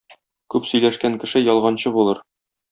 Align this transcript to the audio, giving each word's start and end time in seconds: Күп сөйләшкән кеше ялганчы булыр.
Күп 0.53 0.69
сөйләшкән 0.69 1.19
кеше 1.25 1.45
ялганчы 1.45 1.95
булыр. 2.01 2.27